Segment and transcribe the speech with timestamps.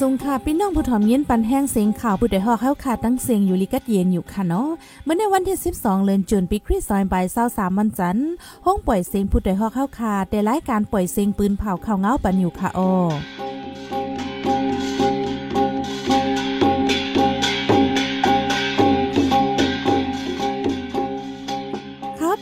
[0.00, 4.68] สงค่ะพี่น้องผู้ถ่อมยินปันแห้งเสียงข่าวผู้ใดฮอกเข้าขาตั้งเสียงอยู่ลิกัดเย็นอยู่ค่ะเนาะ
[5.04, 8.30] เมื่อในวันที่ 12เดือนจุนปีคริสต์ศักราช23วันจันทร์
[8.66, 12.92] ห้องปล่อยเสียงผู้ใดฮอกเข้าขาแต่รายการปล่อยเสียงปืนเผาข่าวเงาปันอยู่ค่ะออ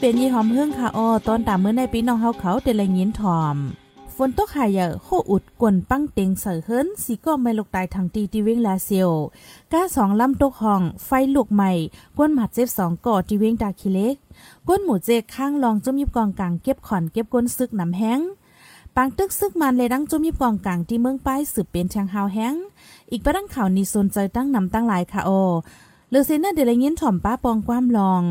[0.01, 3.57] เป็นยี่หอมเฮืองค่ะออตอนตามเมื่อในปีน้องเฮาเขาเดลัยยินถ่อม
[4.21, 9.11] ฝนตกหายาโคอุดกวนปั้งเต็งเสือเฮิรนสีก็ไม่ลกตายทางตีที่เวงลาเซียว
[9.73, 11.71] ก้าสองลำตกห้อง ไฟลุกใหม่
[12.17, 14.15] กวนหมัดเจ็บสองก่อที่เวงดาคิเล็ก
[14.67, 18.21] กวนหมูเจกข้างลองจมยิบกองกลางเก็บขอนเก็บก้นซึกน้ำแห้ง
[18.97, 22.55] ปังตึกซึกมันเลยดังจมยิบกองกลางที่เมืองป้ายสืบเป็นช่างฮาวแห้ง
[23.11, 25.31] อีกประดังข่าวนี้สนใจตั้งนำตั้งหลายค่ะโอ
[26.11, 28.23] เลือเซน่าเดลยินถ่อมป้าปองความลอง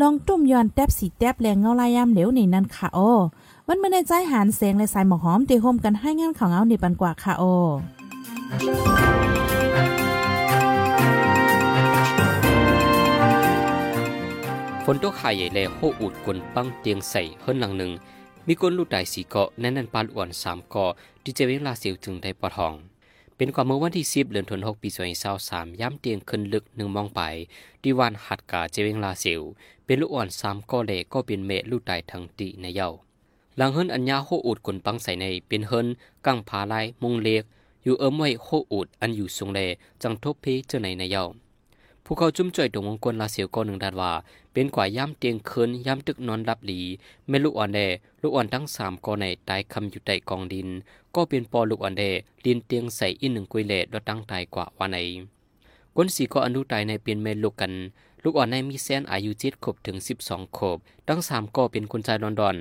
[0.00, 2.98] ลองตุ้มย้อนแทบสีแทบแรงเงาลายยามเหลวในนั้นค่ะโอ
[3.70, 7.42] วันมาในใจหานเสียงและสายหมอหอมเตะโฮมกันให้งานของเอาในปันกว่าค่ะโอ
[14.84, 17.90] ฝนตกหายใหญ่แลโฮอุดกลปังเตียงใส่เฮิรนหลังหนึ่ง
[18.46, 20.90] มีกลลูกไดสีเกาะแน่นนันปานอ่อนสามเกาะ
[21.22, 22.74] ที่จะเวลาเสียวถึงได้ปอทอง
[23.36, 27.20] เป็นควาเมื่อวันที่สิบเดือนธันวาคมปีสองพันสามย้ำเตียงขึ้นลึกหนึ่งมองไป
[27.82, 29.42] ดีวันหัดกาเจเวงลาเสียว
[29.84, 32.90] เป็นลูกอ่อนสามเกาะเลก็เป็นเมลูกไดทั้งตีในเย้า
[33.60, 35.86] หลังเฮินอัญญาโฮอูดกลปังใส่ในเป็นเฮิน
[36.26, 37.42] กังผาลายมงเล็ก
[37.84, 39.60] อยู่เอิมไว้โฮอูดอันอยู่ทรงแล
[40.02, 41.22] จังทบเพเจอในในเยา
[42.04, 44.12] ผู้เขาจุ่มจ่อยตรงมงกลลาเสียวก็หนึ่งดานว่า
[44.52, 46.80] เป็นกว่าย่ำเตียงคืนย่ำตึกนอนรับหลี
[47.28, 47.80] แม่ลูกอ่อนแด
[48.22, 50.68] ลูกอ่อนทั้งสามก็ในตายคำอยู่ใต้กองดิน
[51.14, 52.04] ก็เป็นปอลูกอ่อนแด
[52.44, 54.98] ดินเตียงใส่อีกหนึ่งกุยเล่ดตั้งตายกว่าวันไหน
[55.96, 57.72] ก้นสีก็อนุตายในเปลี่ยนแม่ลูกกัน
[58.22, 60.78] ลูกอ่อนในมีแสนอายุจ็ดขบถึงสิบสองขบ
[61.08, 62.56] ทั้งสามก็เป็นคนใจดอนดอน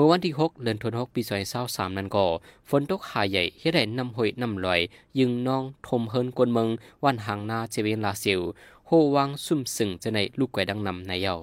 [0.00, 1.22] มื่อวันที่ 6 เดือนธันวาคมปี
[1.60, 2.26] 2023นั้นก็
[2.68, 4.80] ฝนตกหาใหญ่เฮ็ดให้น้ำห้อยน้ำลอย
[5.18, 6.68] ยึงน้องทมเฮินกวนเมือง
[7.04, 8.40] วันหางนาเจเวนลาซียว
[8.86, 11.34] โฮวังซุ่มสึงจะในลูกไก่ดังนำในเยา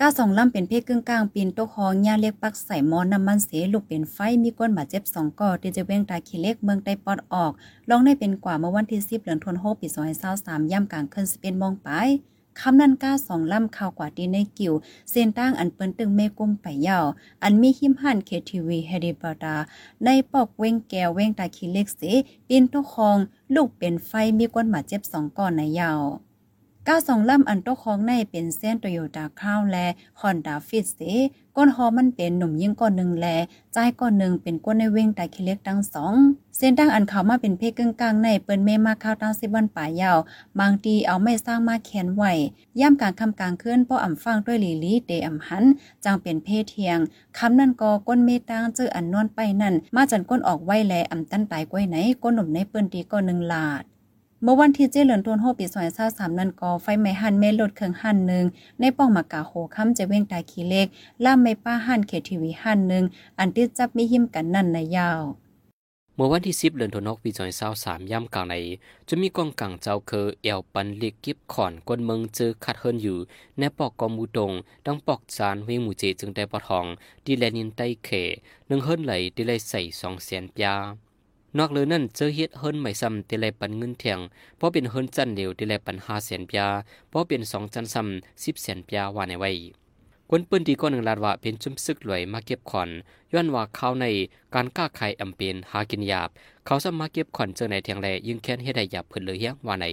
[0.00, 7.52] ก้าสองลำเป็นเพศกึ่งกลางปีนโตคองยาเล็กปักใส่มอนน้ำมันเสลูกเป็นไฟมีก้นบาดเจ็บสองก่อที่จะเว้งตาขี้เล็กเมืองไต้ปอดออก
[7.90, 11.88] ลองได้เป็นกว่าเมื่อวันที่สิบเดือนธันวาคมปีสองพันสามย่ำกลางคืนสิเป็นมองไป
[12.60, 14.74] คำนั้นก้าสองลำข่าวกว่าดีในกิว
[15.10, 17.06] เส้นตั้งอันเปิ้นตึงเมกุมไปยาว
[17.42, 19.56] อันมีหิมหันเคทีวีเฮดิบาดา
[20.04, 22.00] ในปอกเว้งแก้วเว้งตาคีเล็กเส
[22.48, 23.18] ปีนทุกคอง
[23.54, 26.02] ลูกเป็นไฟมีก้นหมาเจ็บสองก้อนในยาว
[26.88, 29.86] ก้าสองลำอันโตของในเป็นเส้นโตโยต้าคราวและ
[30.20, 31.00] ฮอนด้าฟิตเส
[31.56, 33.26] ก้นฮอมันเป็นหนุ่มยิ่งก้อนหนึ่งแล
[33.72, 36.14] ใจก้อนหนึ่งเป็นก้นในเว้งตาคิเล็กทั้งสอง
[36.56, 40.18] เส้นตั้งอันเขามาเป็นเพกกึ่งกลางในเปิ้นเมมาข้าวตั้งสิบวันป่ายาว
[40.60, 42.24] บางทีเอาไม่สร้างมาแขนไหว
[42.80, 45.64] ย่ำกลางคำกลางเคลื่อนป้ออ่ำฟังด้วยลีลีเดอ่ำหัน
[46.04, 46.98] จังเป็นเพศเทียง
[47.38, 53.84] คำนั่นก็ก้นเมตั้งเจออันนวนไปนั่น มาจันก้นออกไว้แลอ่ำตั้นตายก้อยไหนก้นหนุ่มในเปิ้นตีก็หนึ่งหลาด
[54.46, 58.44] เมื่อวันที่เจเหลือนทวนโฮปีซอยเศร้าสามนันกอไฟไหม้หันเมลดเครื่องหันหนึ่ง
[58.80, 60.86] ในป้องมากาโหค้ำจะเว้งตายขี้เล็ก
[61.24, 63.04] ล่ามไม่ป้าหันเขตทีวีหันหนึ่ง
[63.38, 65.22] อันติดจับมีหิมกันนั่นในยาว
[66.14, 68.54] เมื่อวันที่สิบเดือนธันวาคมปีสองพันสามย่ำกลางใน
[69.08, 73.18] จะมีกองกลางเจ้าเคอเอลปันเล็กกิบขอนกวนเมืองเจอคัดเฮินอยู่
[73.58, 74.52] ในปอกกอมูตง
[74.86, 76.86] ดังปอกจานเวงหมูเจจึงได้ปอทอง
[77.24, 78.08] ดีแลนินไตเข
[78.66, 80.76] หนึ่งเฮินไหลดีเลยใส่สองแสนปยา
[81.58, 84.18] นอกเลยนั่นเจอเฮ็ดเฮิรนไม่ซ้ำตีแลปันเงินเถียง
[84.56, 86.68] เพราะเป็นเฮิรนจันเดียวตีแลปันห้าแสนปยา
[87.08, 89.50] เพราะเป็นสองจันซ้ำสิบแสนปยาว่าในไว้
[90.30, 92.88] คนปืนดีก็หนึ่งลาดว่าเป็นจุ่มซึกรวยมาเก็บขอน
[93.32, 94.06] ย้อนว่าเขาใน
[94.54, 96.28] การก้าไข่อำเป็นหากินหยาบ
[96.66, 99.86] เขาสามารถเก็บขอนเจอในเทียงแลยิ่งแค้นเฮ็ดได้หยาบเพิ่นเลยเฮียงว่าใน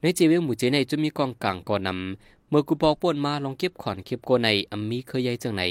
[0.00, 5.62] ในจีเวงหมู่เจในจะมีกองกลางก่อนนำ เมื่อกูบอกป่วนมาลองเก็บขอนเก็บโกในอัมมีเคยใหญ่จังไหน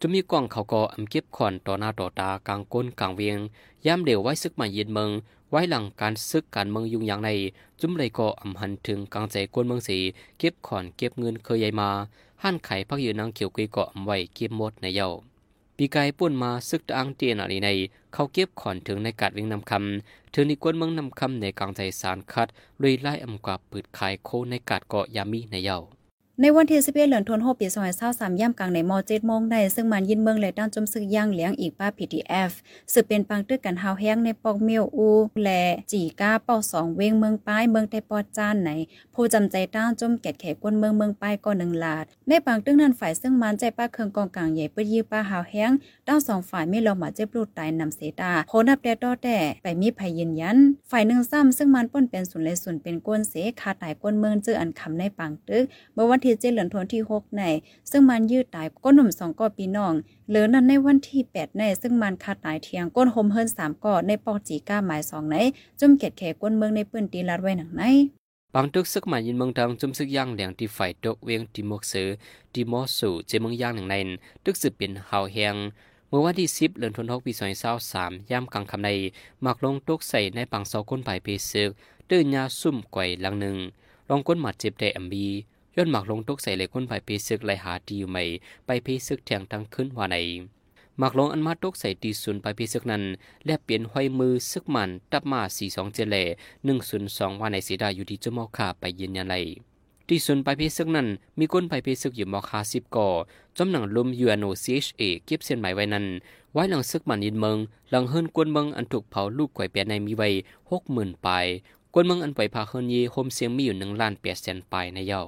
[0.00, 3.38] จะมีกล่องเขาก็อัมเก็บขอนต่อหน้าต่อตากลางก้นกลางเวียง
[3.86, 5.10] ย่ำเดียวไว้ซึกมาเย็นเมือง
[5.50, 7.30] ไว้หลังการซึกการเมืองยุ่งอย่างใน
[7.80, 9.98] จุ่มเลยก็อำหันถึงกลางใจก้นเมืองสี
[10.38, 11.88] เก็บขอนเก็บเงินเคยใหญ่มา
[12.42, 15.08] หั่นไข่พักอยืนนางเขียวกุยเกาะไว้เก็บหมดในเย้า
[15.76, 17.68] ปีกายป่วนมาซึกตะอังเตียนอะไรใน
[18.12, 22.48] เขาเก็บขอนถึงในกาดวียงนำคำถึงในกวนเมืองนำคำในกลางใจสารคัด
[22.82, 25.78] ลุยไล่อำกว่าปืดขายโคในกาดเกาะยามีในเย้า
[26.42, 27.66] ในวันที่11เดือนธันวาคมปี
[28.04, 32.50] 2023ย่ำกลางในม7โมงได้ซึ่งมันยินเมืองและด้านจมซึกย่างเลี้ยงอีกป้า PTF
[32.92, 35.08] สืบเป็นปังตึกกันหาวแห้งในปอกเมียวอู
[35.44, 38.70] และจีก้าเป้าสองเวงเมืองป้ายเมืองไต้ปอจานไหน
[39.14, 45.70] ผู้จำใจต้านจมแกดแขกวนเมืองเมืองป้ายก็หนึ่งลาด ในปังตึกนั้นฝ่ายซึ่งมันใจป้าเครื่องกองกลางใหญ่เปิ้ยื้อป้าหาวแห้ง
[46.08, 50.56] ด้านสองฝ่ายไม่ลงมาเจ็บรูดตายนำเสตาโคนับแต่ต่อแต่ไปมีภัยยืนยัน
[50.90, 57.42] ฝ่ายหนึ่งซ้ำซึ่งมันป้นเป็นศูนเลยศูนเป็นก้นเสคาตายก้นเมืองเจออันคำในปังตึกเมื่อวันที่ที่7เดือนธันที่ 6 ใน
[57.90, 59.94] ซึ่งมันยืดตายก้นหนุ่ม2ก่อปีน้อง
[60.28, 65.36] เหลือนั้นในวันที่ 8 ใน ซึ่งมันคาดตายเทียงก้นโฮมเฮิรน3ก่อในปอกจีก้าหมาย2ใน
[65.80, 67.82] จุ่มเกตแขก้นเมืองในปืนตีลัดไว้หนังใน
[68.54, 72.08] บางตึกซึกหมายินเมืองทางจุ่มซึกย่างแหลงที่ฝ่ายตกเวียงติมกเสือ
[72.54, 73.96] ติมอสู่เจเมืองย่างหนึ่งใน
[74.44, 75.56] ตึกสืบเป็นหาแหง
[76.08, 78.90] เมื่อวันที่สิบเดือนธันวาคมปีสองพันสามย่ำกลางคำใน
[79.44, 81.70] มักลงตกใส่ในปังเสาก้นปลายเพซึก
[82.08, 83.56] ตื้นยาซุ่มก่อยหลังหนึ่ง
[84.08, 85.26] ลองก้นหมัดเจ็บแต่แอมบี
[85.76, 88.24] ย้อนหมักลงตกใส่เลยก้นปลายเพซึกไลหาดีอยู่ใหม่
[88.66, 90.16] ไปเพซึกแทงทั้งขึ้นว่าใน
[90.98, 93.02] หมักลงอันมาตกใส่ตีศูนย์ไปเพซึกนั้น
[93.46, 96.24] และเปลี่ยนห้อยมือซึกมันตับมาสี่สองเจเล่
[96.64, 99.44] หนึ่งศูนย์สองว่าในสีดาอยู่ที่จ้าเมาคาไปยืนยันเลย
[100.08, 101.08] ที่ส่วนไปเพซึกนั้น
[101.38, 103.08] มีก้นไปเพซึกอยู่มอคาสิบก่อ
[103.56, 106.06] จำหนังลมยูเอ็นอซีเอชเอเก็บเส้นหมายไว้นั้น
[106.52, 107.56] ไว้หลังซึกมันยินเมือง
[107.90, 110.28] หลังเฮิรนกวนเมืองอันถูกเผาลูกไก่แปดในมีไว้
[110.70, 111.46] หกหมื่นปลาย
[111.94, 115.22] กวนเมืองอันไปพาเฮิรนยีโฮมเสียงมีอยู่หนึ่งล้านแปดแสนปลายในเย้า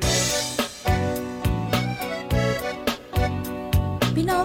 [0.00, 0.61] พี่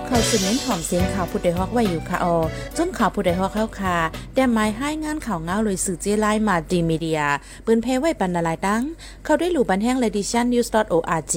[0.09, 2.37] เขาสืบเน้นถ่อมเสียงข่าวผู้ใดฮอกไว้อยู่ค่ะออ
[2.77, 3.97] จนข่าวผู้ใดฮอกเข้าค่ะ
[4.35, 7.21] แต่หมายให้งานข่าวเงาเลยสื่อเจไลมาดีมีเดีย
[7.65, 8.83] ปืนเพไว้บรรณาลายดัง
[9.23, 11.35] เขาได้หลู่บันแห้งเลดิชันนิวส์ .org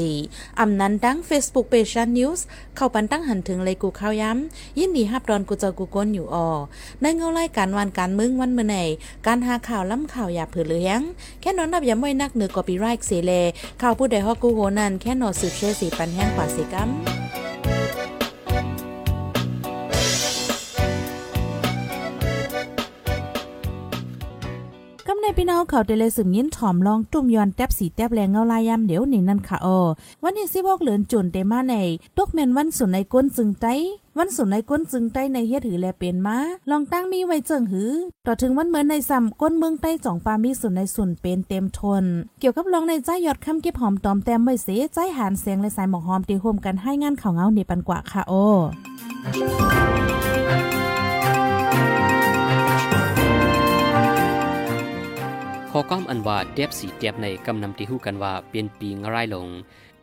[0.61, 2.45] อำนั้นดัง Facebook p a g e นิวส์
[2.77, 6.49] เข้าปันตั้งหันถึงเลยกูข้าวย้ำ ยินดีฮับดอนกูเจอกูก้นอยู่ออ
[7.01, 8.77] ในเงาไล่การวันการมึงวันเมื่อไหน
[9.27, 11.01] การหาข่าวล้ำข่าวอย่าเผือเลี้ยง
[11.41, 13.33] แค่นอนนับย้ำไว้นักเหนือกอปีไรค์เสเล
[13.83, 16.91] ข่าวผู้ใดฮอกกูโหนันแค่นอสืบเชื่อสีปันแห้งกว่าสิกัม
[25.39, 29.79] พี่น้องเขาได้เลยสืบยินถ่อมลองตุ่มยอนแทบสีแทบแรงเงาลายยามเดี๋ยวนี่นั่นค่ะออ
[30.23, 31.75] วันที่สิบหกเหลือนจุนเตมาใน
[32.19, 33.67] ตกเมนวันสุนในก้นจึงไต
[34.19, 36.39] วันสุนในก้นจึงไตในเฮ็ดหือแลเป็นมา
[36.71, 37.91] ลองตั้งมีไว้เจิงหือ
[38.27, 42.05] ต่อถึงวันเหมือนในซ้ำก้นเมืองใต้จ่องปามีสุนในสุนเป็นเต็มทน
[42.41, 48.33] เกี่ยวกับลองในใจยอดคำเก็บหอมตอมแต้มไว้เสใจหานเสียงและสายหมอกหอมตีโฮมกันให้งานข่าวเงาในปันกว่าค่ะโอ
[55.73, 59.47] ขอก้อมอันว่าเดียบสีเดียบในกำนำที่หู้กันว่าเปลี่ยนปีง่ายลง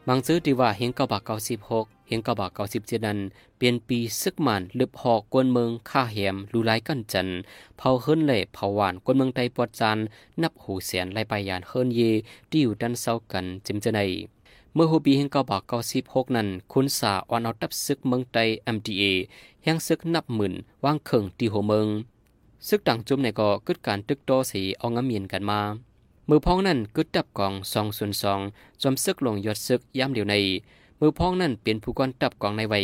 [0.07, 3.19] บางซื้อที่ว่าเฮงกบาเก้าสิบหกเฮงกบาเก้าสิบเจ็ดนั้น
[3.57, 7.27] เปลี่ยนปีซึกมันลึบหอกกวนเมืองข้าแหมลูไลกันจัน
[7.77, 9.97] เผาเฮิรนเล่เผาหวานกวนเมืองไตปอดจาน
[10.41, 12.01] นับหูเสียนไลไปยานเฮิรนเย
[12.49, 13.99] ที่อยู่ดันเศร้ากันจิมจะใน
[14.73, 18.37] เมื่อหูปีเฮงกบาเก้าสิบหกนั้นคุณสาอ่อนเอาตับซึกเมืองไต
[18.75, 19.03] MDA
[19.63, 20.53] แห่งซึกนับหมื่น
[20.85, 21.87] ว่างเคิงที่หัวเมือง
[22.69, 25.59] ซึกต่างจุ่มในก็กึดการตึกโตสีเอางเมียนกันมา
[26.29, 28.39] มือพ้องนั่นกึดดับกองสองส่วนสอง
[28.81, 30.35] จอมซึกลงยอดซึกย่ำเดียวใน
[30.99, 32.79] มือพ้องนั่นเปลี่ยนผู้กอนดับกองในไว้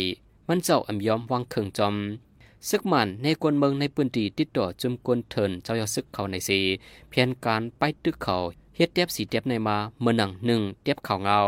[0.48, 1.94] มันเจ้าอ่ำยอมวางเคิงจอม
[2.68, 6.58] ซึกมันในกวนเมืองในปืนตีติดต่อจุมกวนเถินเจ้ายอดซึกเขาในสี
[7.10, 8.36] เพียนการไปตึกเขา
[8.76, 11.38] เฮ็ดเตียบสีเตียบในมาเมื่อหนังหนึ่งเตียบเขาเงา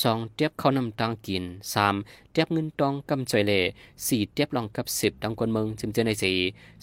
[0.00, 1.94] สองเตียบเขานำตังกินสาม
[2.32, 3.60] เตียบเงินตองกำจอยเล่
[4.06, 6.32] สี่เตียบลองกับสิบดังกวนเมืองจึงเจอในสี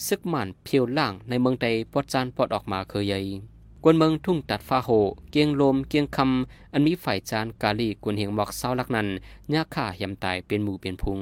[0.06, 3.20] ซึกมันเพียวล่างในเมืองใดปอดจานปอดออกมาเคยใหญ่
[3.84, 4.90] กวนเมืองทุ่งตัดฟ้าโห
[5.32, 9.08] เกียงลมเกียงคำอันมีฝ่ายจานกาลีกวนเหียงหมอกเศร้าลักนั้น
[9.54, 11.22] ยาข่ายำตายเป็นหมู่เป็นพุง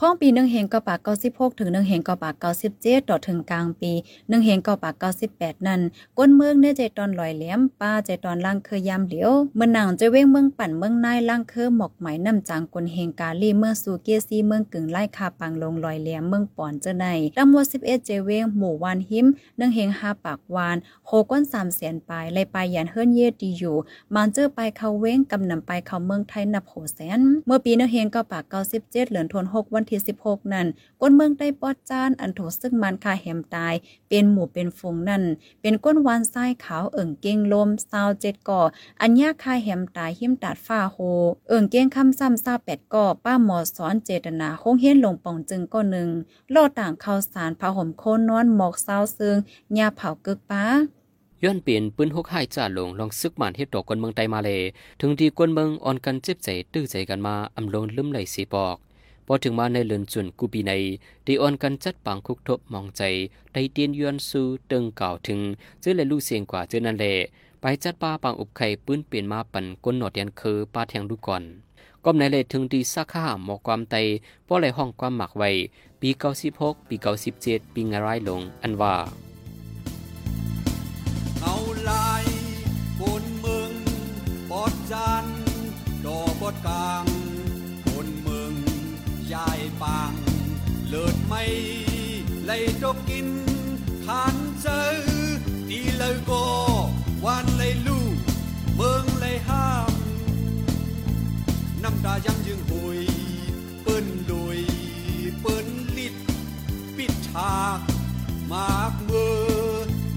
[0.00, 3.92] พ่องปีหนึ่งเหงกอปากเก้าสิบหกถึงหนึ่งเหงกอปากเก้าสิบเจ็ดต่อถึงกลางปี
[4.28, 5.80] หนึ่งเหงกอปากเก้าสิบแปดนั่น
[6.18, 17.06] ก้นเมืองเนี่ยใจตอนลอยแหลมป้าใจตอนล่างเคยยามเหลียวเมื่อหนังจะเว้งเมืองปั่นเมืองนายล่างเคอหมอกไหมน้ำจางกนเหงกาลีเมืองสูเกียซีเมืองกึ่งไล่คาปังลงลอยแหลมเมืองป่อนเจใน
[17.38, 19.26] ลำวัวสิบเอ็ดเจเว้งหมู่วานหิม
[19.58, 23.76] หนึ่งเหงห้าปากวานโคก้นสามแสนปลายไล่ไปยันเฮิรนเยดีอยู่
[24.14, 30.66] มันเจอไปเขาเว้งกำนำไปเขาเมืองไทยนับโหแสนเมื่อปีหนึ่งเหงกอปากเก้าสิบเจ็ดเหลือนทนหกวันที่สิบหกนั้น
[31.00, 33.74] ก้นเมืองได้ปอดจานอันโถซึ่งมันคาแหมตาย
[34.08, 35.22] เป็นหมู่เป็นฟงนั่น
[35.60, 38.60] เป็นก้นวานทรายขาวเอิ่งเก้งลมซาวเจ็ดก่อ
[39.00, 40.96] อันยาคาแหมตายหิมตาดฟ้าโฮ
[41.48, 46.08] เอิ่งเก้งคำซ้ำซาแปดก่อ ป้าหมอสอนเจตนาคงเฮียนลงป่องจึงก็หนึ่ง
[46.54, 49.36] ล่อต่างข้าวสารผ้าห่มโคนนอนหมอกซาวซึง
[49.78, 50.64] ยาเผากึกป้า
[51.44, 54.60] ย้อนเปลี่ยนปืนหกห้จ่าลงลองซึกหมันเฮ็ดตกคนเมืองไตมาเลย
[55.00, 58.76] ถึงที่กวนเมืองอ่อนกันเจ็บใจตื้อใจกันมาอำลงลืมไหลสีปอก
[59.26, 60.72] พอถึงมาในเลือนจุนกูปีใน
[61.26, 63.02] ดีออนกันจัดปังคุกทบมองใจ
[63.52, 65.40] ได้เตียนยวนสูตึงก่าวถึง
[65.80, 67.14] เจอเลยลูกเสียงกว่าเจอนั่นแหละ
[67.60, 71.44] ไปจัดป้าปังอุบไข่ปืนเปลี่ยนมาปั่นก้นหนอดยันคือป้าแทงดูก่อน
[72.04, 73.96] ก็ในเลยถึงดีสักข้าหมอกความไต
[74.48, 75.50] ป้อเลยห้องความหมักไว้
[76.00, 78.94] ปีเก้าสิบหกปีเก้าสิบเจ็ดปีงารายลงอันว่า
[81.42, 81.54] เอา
[81.88, 82.24] ลาย
[82.98, 83.72] คนเมือง
[84.50, 85.24] ปอดจัน
[86.04, 87.01] ดอกปอดกา
[92.48, 93.10] 嚟到見
[94.04, 94.08] 坦
[94.62, 94.68] 洲，
[95.68, 95.70] 啲
[96.00, 96.30] 女個
[97.22, 97.26] 還
[97.58, 97.88] 嚟路，
[98.78, 98.80] 望
[99.22, 99.50] 嚟喊，
[101.82, 103.00] น้ำตายังยังหวย
[103.82, 104.60] เปิ้นลอย
[105.40, 106.14] เปิ้นลิด
[106.96, 107.80] ปิดฉาก
[108.52, 109.34] มากเมื่อ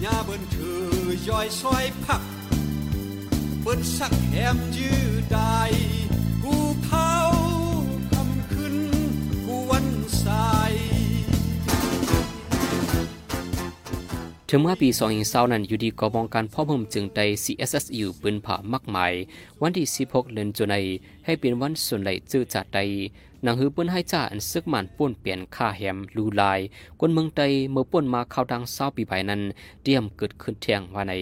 [0.03, 2.21] ยาเบิ้นถือย่อยซอยพัก
[3.61, 5.59] เปิ้นสักแหมยื้อได้
[14.55, 14.89] ถึงเมื่อปี
[15.21, 19.13] 2020นั้นอยู่ดีกอบองการพ่อพรมจึงได้ CSSU ปืนผ่ามากมาย
[19.61, 20.83] วันที่ 16เดือนจุนัย
[21.25, 22.79] ให้เป็นวันส่วนไหลจื้อจัดใด
[23.43, 26.59] หนังหือปืนให้จ่าอันซึกมันป่วนเปลี่ยนค่าแหมลูลาย
[26.99, 29.41] คนเมืองใดเมื่อป่วนมาเข้าดังเศร้าปีภายนั้น
[29.83, 31.13] เตรียมเกิดขึ้นเที่ยงว่าใน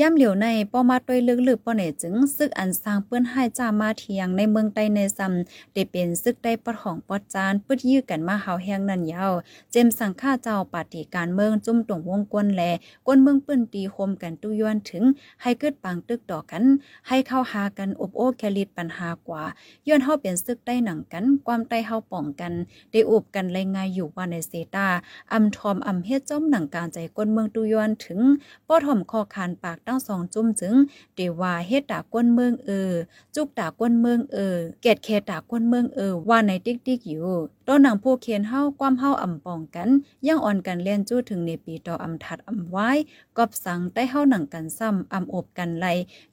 [0.00, 9.32] ย่ำเหลียวในป้อมาต้วยลึกๆป้อเหนจึงซึกอันสร้างเปื้อนให้จ้ามาเทียงในเมืองใต้ในซำได้เป็นซึกได้ปอดของปอจานปึดยื้อกันมาเฮาแหงนั่นยาว
[9.72, 12.62] เจมสังฆาเจ้าปาฏิการเมืองจุ่มตรงวงกวนแล
[13.06, 15.04] กวนเมืองปื้นตีโคมกันตุย้อนถึง
[15.42, 16.62] ให้เกิดปังตึกต่อกัน
[17.08, 19.42] ให้เข้าหากันอบโอ้แคลิดปัญหากว่า
[19.88, 22.52] ย้อนเฮาเป็นซึกได้หนังกัน ความใต้เฮาป้องกัน
[22.90, 24.88] ได้อุบกันรายงานอยู่ว่าในเซตา
[25.32, 28.20] อำทอมอำเฮ็ดจ้อมหนังการใจกวนเมืองตุย้อนถึง
[28.68, 30.74] ป้อถ่อมคอคานปากตั้งสองจุ่มจึง
[31.16, 32.92] เดว่าเฮ็ดตากวนเมืองเออ
[33.34, 37.36] จุกตากวนเมืองเออ เกตแคตากวนเมืองเออ ว่าในติ๊กติ๊กอยู่
[37.68, 39.88] ต้นหนังผู้เขียนเฮาความเฮาอ่ำปองกัน
[40.26, 42.90] ยังอ่อนกันเลียนจู้ถึงในปีต่ออำทัดอำไว้
[43.36, 45.86] กอบสังได้เฮาหนังกันซ้ำอำอบกันไล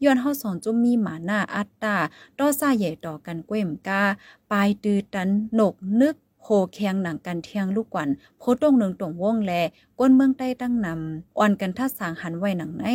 [0.03, 1.97] ย้อนเฮาสองจุมมีหมาหน้าอัตตา
[2.39, 4.03] ต่อซาใหญ่ต่อกันก้มกา
[4.51, 9.53] ปลายตือตันหนกนึกโหแข็งหนังกันเทียงลูกกวันโพตรงหนึ่งตรงวงแล
[9.99, 12.85] ก้นเมืองใต้ตั้งนำอ่อนกันทัดสางหันไว้หนังไหน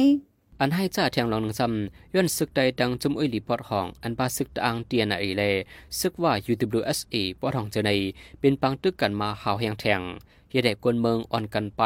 [0.60, 5.42] อันให้จ่าเทียงลองหนึ่งซ้ำย้อนซึกใดดังจุมอุยหลีปอดห้อง อันบาซึกตะอังเตียนอะไอเล
[6.00, 7.90] ซึกว่า UWSA ปอดห้องเจใน
[8.40, 10.02] เป็นปังตึกกันมาหาวแหงแทง
[10.50, 11.82] เฮ็ดให้กวนเมืองอ่อนกันไป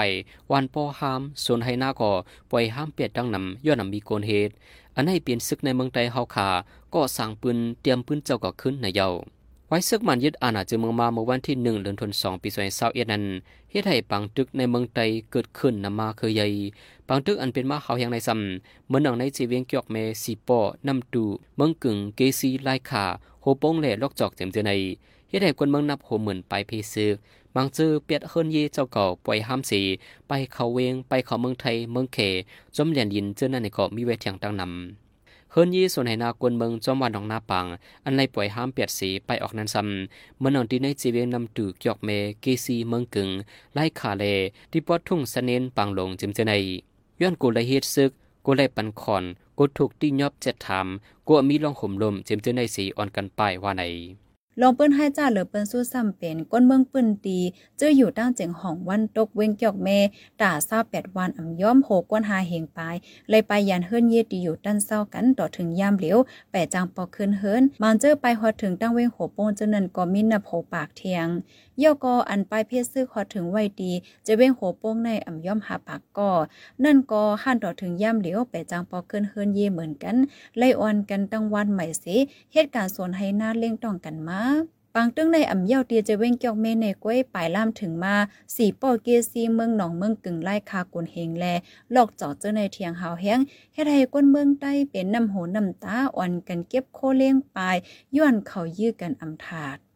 [0.53, 2.13] วันปอหามส่วนให้หน้าก่อ
[2.51, 4.51] ปล่อยห้ามเปียดดังนำย้อนนำมีโกนเฮ็ด
[4.97, 6.49] อันให้เปลี่ยนซึกในเมืองใต้เฮาขา
[6.95, 9.09] ก็สร้างปืนเตรียมปืนเจ้าก็ขึ้นในเยา
[9.73, 12.49] ไว้ซึกมันยึดอาณาจักรเมืองมาเมื่อวันที่1เดือนธันวาคมปี
[12.81, 13.25] 2021นั้น
[13.71, 15.01] เฮ็ดให้ปังตึกในเมืองไต
[15.31, 16.47] เกิดขึ้นนำมาเคือใหญ่
[17.09, 21.25] ปังตึกอันเป็นมาเขาแห่งในซ้ำเหมือนหนังในจีเวียงเกียกเมสีปอนำตู
[21.57, 23.05] เมืองกึ่งเกซีลายขา
[23.43, 24.73] โฮโปงแหล่ลอกจอกเต็มเจอใน
[25.29, 27.15] เฮ็ดให้คนเมืองนับโหหมื่นไปเพซึก
[27.55, 29.81] บางจื้อเปียดเฮิรนเยเจ้าเก่าปล่อยห้ามสี
[30.29, 32.19] ไปเขาเวงไปเขาเมืองไทยเมืองเข
[32.77, 35.10] จอมเหรียญยินเจอนั่นในเกาะมีเวทียงตั้งนำ
[35.53, 37.67] เฮิรนยี่ส่วนไหนากวนเมืองจอมวันของนาปัง
[38.05, 43.29] อันไรป่วยห้ามเปียดสีไปออกนั้นซ้ำเมื่อนอนที่ในจีเวียงนำตูกยอกเมเกซีเมืองกึ่ง
[43.75, 44.25] ไล่ขาเล
[44.71, 46.53] ที่ปอดทุ่งสเนนปังลงจิมเจใน
[47.21, 48.11] ย้อนกูไลเฮ็ดซึก
[48.45, 49.25] กูไลปันคอน
[49.59, 50.87] กูถูกที่ยอบเจ็ดถาม
[51.27, 53.83] กูมีลองห่มลมจิมเจในสีอ่อนกันไปว่าไหน
[54.63, 57.39] ลองเปิ้นให้จ้าเหลือเปิ้นสู้ซ้ำเป็นก้นเมืองปืนตี
[57.79, 59.89] เจ้ออยู่ตั้งเจียงห้องวันตกเว้งเกียกเม
[60.41, 62.79] ตาซาแปดวันอ่ำย้อมโหกวนหาเหงป
[63.31, 66.19] เลยไปยันเฮิรนเยตีอยู่ตั้นเศร้ากันต่อถึงยามเหลียว
[66.51, 71.27] แปดจังปอคืนเฮิรนมันเจอไปหอดถึงตั้งเว้งโหโป้งเจนนันก็มินนับโหปากเทียง
[71.81, 73.93] เย่อก็อันปลายเพศซื้อฮอถึงไว้ดี
[74.27, 76.31] จะเว้งโหโป้งในอ่ำย้อมหาปากก็
[76.85, 80.17] นั่นก็หันต่อถึงยามเหลียวแปจางปอเคืนเฮิรนเยเหมือนกัน
[80.59, 82.05] ไล่ออนกันตั้งวันใหม่เส
[82.53, 84.43] เหตุการณ์ส่วนให้หน้าเล่งต้องกันมา
[84.95, 88.15] ปางตึ้งในอ่ำเย่าเตียจะเว้งเกี่ยวเมในก้วยปลายล่ามถึงมา
[88.55, 91.45] สีปอเกซีเมืองหนองเมืองกึ่งไล่คากวนเฮงแล
[91.93, 93.39] หลอกจาะเจอในเทียงหาวแห้ง
[93.73, 97.77] เฮ็ดให้ก้นเมืองใต้เป็นน้ำโหน้ำตาอ่อนกันเก็บโคเลี้ยงปลาย
[98.17, 99.90] ย้อนเขายื้อกันอ่ำถาด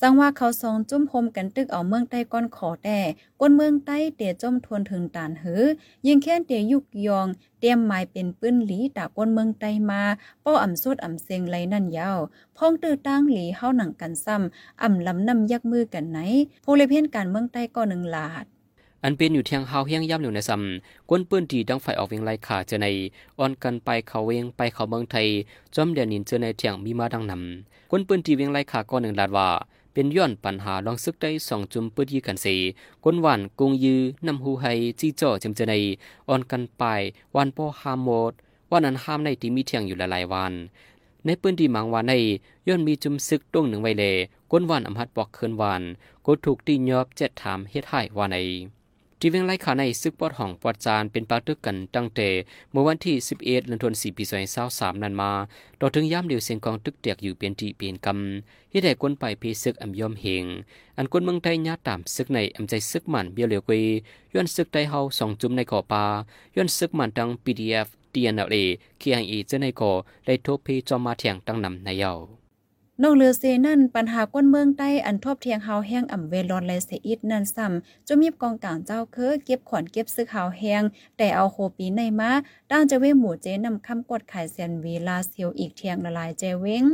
[0.00, 2.98] สังว่าเขาสองจุ่มโฮมกันตึกเอาเมืองใต้ก้อนขอแต่
[3.40, 5.62] ก้นเมืองใต้เตะจมทวนถึงตานหือ
[6.06, 7.26] ยิงแค่นเตะยุกยอง
[7.60, 10.02] เตรียมหมายเป็นปื้นหลีตาก้นเมืองใต้มา
[10.44, 12.18] ป้ออ่ำสุดอ่ำเซงไรนั่นยาว
[12.56, 16.18] พ้องตื้อตั้งหลีเฮาหนังกันซ้ำอ่ำลำนำยักมือกันไหน
[16.64, 18.44] ผู้เลเพียนการเมืองใต้ก็หนึ่งลาด
[19.02, 22.86] อันเป็นอยู่เทียงเฮาเฮียงย่ำเหลียวในซ้ำกวนปืนที่ดังไฟออกเวียงไล่ขาเจอใน
[23.38, 25.26] อ่อนกันไปเขาเวงไปเขาเมืองไทย
[25.74, 29.48] จอมเดียนินเจอในเทียงมีมาดังนำกวนปืนที่เวียงไล่ขาก็หนึ่งลาดว่า
[29.94, 32.56] เป็นย้อนปัญหาลองซึกได้สองจุมปืดยีกันสี
[33.04, 34.66] ก้นหวานกงยือนำหูไฮ
[35.00, 35.74] จี้จ่อจำเจใน
[36.28, 36.82] อ่อนกันไป
[37.36, 38.32] วันพ่อฮามหมด
[38.70, 40.52] วันนั้นห้ามในที่มีเทียงอยู่หลายวัน
[41.24, 42.12] ในปืนที่มังวานใน
[42.68, 44.04] ย้อนมีจุมซึกตรงหนึ่งไวเล
[44.50, 45.82] ก้นวานอำหัดบอกเคินวาน
[46.26, 48.36] ก็ถูกตียอบเจ็ดถามเฮ็ดให้วานใน
[49.26, 52.28] ที่เวียงไล่ขาในซึกปอดห้องปอดจานเป็นปากตึกกันตั้งแต่
[52.72, 54.24] เมื่อวันที่ 11เดือนธันวาคมปี
[54.62, 55.30] 2023นั้นมา
[55.80, 60.44] ต่อถึงยามเดียวเสียงกองตึกเตียกอยู่เป็นที่เป็นกำเฮ็ดให้คนไปเพซึกอำยอมเฮง
[60.96, 63.82] อันคนเมืองไทยญาตามซึกในอำใจซึกมันเบียวเหลียวกวย
[64.34, 66.04] ย้อนซึกไทยเฮาสองจุ่มในก่อปลา
[66.56, 68.56] ย้อนซึกมันตั้ง PDF TNLA
[69.00, 69.92] KIA เจาในก่อ
[70.26, 72.12] ได้ทบเพจอมมาเถียงตั้งนำในเยา
[73.02, 80.82] นอกเรือเซนั่นปัญหาก้นเมืองใต้อันทบเทียงเฮาแห้งอ่ำเวลอนและเสอิดนั่นซ้ำจะมีกองกลางเจ้าเคอเก็บขอนเก็บซึกเฮาแห้ง
[81.16, 82.32] แต่เอาโคปีในมา
[82.70, 86.86] ด้านจะเวหมู่เจนำคำกดขายเซียนเวลาเซียวอีกเทียงละลายเจเวง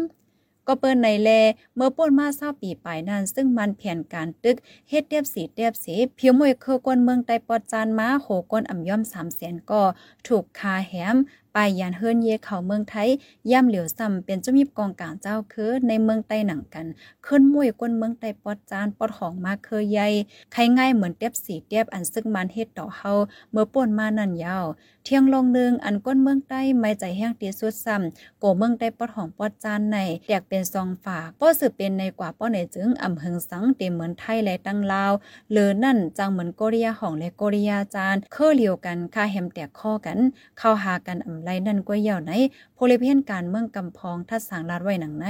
[0.66, 1.30] ก็เปิ้นในแล
[1.76, 4.57] เมื่อป่นมาเศร้าปีปายนั้นซึ่งมันแผนการตึก
[4.88, 9.83] เฮ็ดเตียบสีเตียบสีเพียวมวยคือกวนเมืองไต้ปอดจานมาโหกวนอ่ำย่อม3แสนก็
[10.26, 11.16] ถูกคาแหม
[11.52, 13.09] ไปยานเฮิรนเยเขาเมืองไทย
[13.50, 16.87] ย่ำเหลียวซ้ำเป็นเจ้ามีกองกลางเจ้าคือในเมืองไต้หนังกัน
[17.26, 20.09] ขึ้นมวยกวนเมืองไต้ปอดจานปอดของมาเคยใหญ่
[20.52, 23.12] ใครง่ายเหมือนเตียบสีเตียบอันซึ่งมันเฮ็ดต่อเฮา
[23.52, 24.66] เมื่อป่นมานั่นยาว
[25.04, 35.12] เที่ยงลงนึงอันก้นเมืองใต้ไม่ใจแห้งตีสุดซ้ำโกเมืองใต้ปอดของปอดจานในแตกเป็นซองฝากป้อสืบเป็นในกว่าป้อในจึงอ่ำเพิงสังเต็มเหมือนไทยและตั้งลาว
[35.52, 40.19] เลอนั่นจังเหมือนโกเรียของและโกเรียจานเคอเลียวกันค่าแฮมแตกข้อกัน
[40.59, 42.33] เข้าหากันอ่ำไรนั่นก็ยาวไหน
[42.75, 45.26] โพลิเพียนการเมืองกำพองทัดสางลาดไว้หนังไหน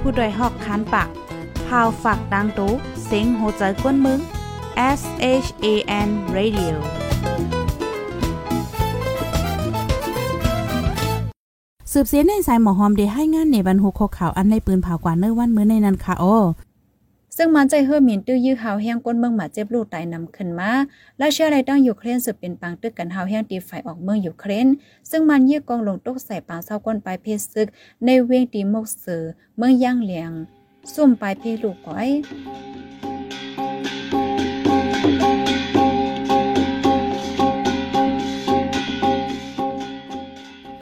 [0.00, 1.08] ผู้ดยหอกคันปาก
[1.66, 2.72] พาวฝากดังตู้
[3.04, 4.20] เซ็งโหใจกวนมึง
[4.78, 5.00] S
[5.44, 5.66] H A
[6.06, 6.74] N Radio
[11.92, 16.36] สืบเสียในสายหมอหอมได้ให้งานในบรรหุกข่าวอันในปืนเผากว่าเนื้อวันมื้อในนั้นค่ะอ้อ
[17.36, 20.70] ซึ่งมันใจเฮือหมินตื้อยื้อหาวแห้งก้นเมืองหมาเจ็บลูกตายนำขึ้นมา
[21.18, 24.66] และเชื่ออะไรตั้งยูเครนสืบเป็นปางตึกกันหาวแห้งตีไฟออกเมืองยูเครน
[25.10, 27.68] ซึ่งมันยื้อกองลงตกใส่ปางเศร้าก้นปลายเพศซึก
[28.04, 29.22] ในเวียงตีมกเสือ
[29.56, 30.32] เมืองย่างเหลียง
[30.94, 32.08] ซุ่มปลายเพศลูกก้อย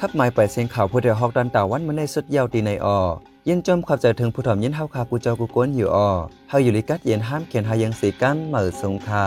[0.06, 2.98] ขับหมายไปเสียงข่าวผู้เดียวฮอกดันตาวันมันในสุดยาวตีในออ
[3.48, 6.10] ยินจมขับใจถึงผู้ถอมยินเฮาคากูเจ้ากูก้นอยู่ออ
[6.48, 9.24] เฮาอยู่ลิกัดเย็นห้ามเขียนหายังสีกันเหมือสงคา